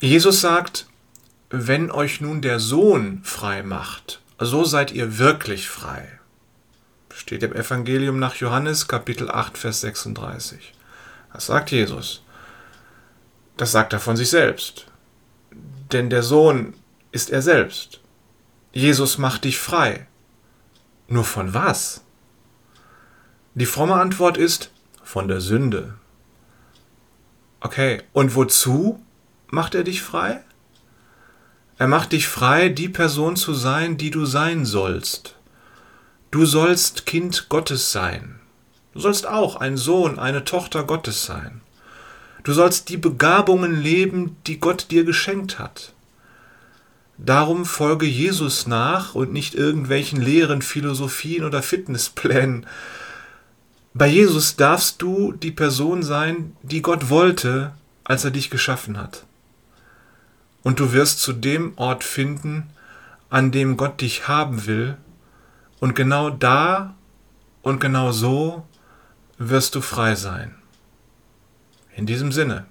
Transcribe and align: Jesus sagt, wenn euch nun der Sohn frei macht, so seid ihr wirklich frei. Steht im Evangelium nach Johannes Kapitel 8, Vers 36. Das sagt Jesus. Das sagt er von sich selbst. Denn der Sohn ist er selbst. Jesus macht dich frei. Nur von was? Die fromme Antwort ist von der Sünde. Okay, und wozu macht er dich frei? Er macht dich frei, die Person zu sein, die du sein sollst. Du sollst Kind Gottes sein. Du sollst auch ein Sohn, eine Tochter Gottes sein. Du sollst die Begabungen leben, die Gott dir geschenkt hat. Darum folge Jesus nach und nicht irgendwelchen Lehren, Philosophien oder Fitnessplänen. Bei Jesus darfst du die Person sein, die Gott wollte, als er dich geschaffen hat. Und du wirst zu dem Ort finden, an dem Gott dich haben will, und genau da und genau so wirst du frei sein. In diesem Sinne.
Jesus 0.00 0.40
sagt, 0.40 0.86
wenn 1.50 1.90
euch 1.90 2.20
nun 2.20 2.40
der 2.40 2.58
Sohn 2.58 3.20
frei 3.22 3.62
macht, 3.62 4.20
so 4.38 4.64
seid 4.64 4.92
ihr 4.92 5.18
wirklich 5.18 5.68
frei. 5.68 6.08
Steht 7.14 7.44
im 7.44 7.52
Evangelium 7.52 8.18
nach 8.18 8.34
Johannes 8.34 8.88
Kapitel 8.88 9.30
8, 9.30 9.56
Vers 9.56 9.80
36. 9.82 10.74
Das 11.32 11.46
sagt 11.46 11.70
Jesus. 11.70 12.24
Das 13.56 13.70
sagt 13.70 13.92
er 13.92 14.00
von 14.00 14.16
sich 14.16 14.30
selbst. 14.30 14.86
Denn 15.92 16.10
der 16.10 16.24
Sohn 16.24 16.74
ist 17.12 17.30
er 17.30 17.40
selbst. 17.40 18.00
Jesus 18.72 19.18
macht 19.18 19.44
dich 19.44 19.58
frei. 19.58 20.08
Nur 21.06 21.24
von 21.24 21.54
was? 21.54 22.02
Die 23.54 23.66
fromme 23.66 23.94
Antwort 23.94 24.36
ist 24.36 24.72
von 25.04 25.28
der 25.28 25.40
Sünde. 25.40 25.94
Okay, 27.60 28.02
und 28.12 28.34
wozu 28.34 29.03
macht 29.54 29.74
er 29.74 29.84
dich 29.84 30.02
frei? 30.02 30.40
Er 31.78 31.88
macht 31.88 32.12
dich 32.12 32.28
frei, 32.28 32.68
die 32.68 32.88
Person 32.88 33.36
zu 33.36 33.54
sein, 33.54 33.96
die 33.96 34.10
du 34.10 34.26
sein 34.26 34.64
sollst. 34.64 35.36
Du 36.30 36.44
sollst 36.44 37.06
Kind 37.06 37.48
Gottes 37.48 37.92
sein. 37.92 38.40
Du 38.92 39.00
sollst 39.00 39.26
auch 39.26 39.56
ein 39.56 39.76
Sohn, 39.76 40.18
eine 40.18 40.44
Tochter 40.44 40.84
Gottes 40.84 41.24
sein. 41.24 41.60
Du 42.42 42.52
sollst 42.52 42.88
die 42.90 42.96
Begabungen 42.96 43.80
leben, 43.80 44.36
die 44.46 44.60
Gott 44.60 44.90
dir 44.90 45.04
geschenkt 45.04 45.58
hat. 45.58 45.92
Darum 47.16 47.64
folge 47.64 48.06
Jesus 48.06 48.66
nach 48.66 49.14
und 49.14 49.32
nicht 49.32 49.54
irgendwelchen 49.54 50.20
Lehren, 50.20 50.62
Philosophien 50.62 51.44
oder 51.44 51.62
Fitnessplänen. 51.62 52.66
Bei 53.94 54.08
Jesus 54.08 54.56
darfst 54.56 55.00
du 55.00 55.32
die 55.32 55.52
Person 55.52 56.02
sein, 56.02 56.56
die 56.62 56.82
Gott 56.82 57.08
wollte, 57.08 57.72
als 58.02 58.24
er 58.24 58.32
dich 58.32 58.50
geschaffen 58.50 58.98
hat. 58.98 59.24
Und 60.64 60.80
du 60.80 60.92
wirst 60.92 61.20
zu 61.20 61.32
dem 61.32 61.74
Ort 61.76 62.02
finden, 62.02 62.70
an 63.30 63.52
dem 63.52 63.76
Gott 63.76 64.00
dich 64.00 64.26
haben 64.26 64.66
will, 64.66 64.96
und 65.78 65.94
genau 65.94 66.30
da 66.30 66.94
und 67.62 67.78
genau 67.78 68.10
so 68.10 68.66
wirst 69.38 69.74
du 69.74 69.80
frei 69.80 70.14
sein. 70.14 70.54
In 71.94 72.06
diesem 72.06 72.32
Sinne. 72.32 72.66